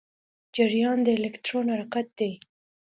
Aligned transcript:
جریان 0.55 0.97
د 1.05 1.07
الکترون 1.17 1.65
حرکت 1.75 2.07
دی. 2.19 2.31